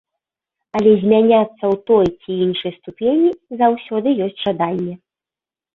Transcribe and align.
Але 0.79 0.91
змяняцца 1.03 1.51
ў 1.51 1.75
той 1.91 2.05
ці 2.21 2.31
іншай 2.47 2.73
ступені 2.79 3.31
заўсёды 3.65 4.07
ёсць 4.29 4.41
жаданне. 4.49 4.95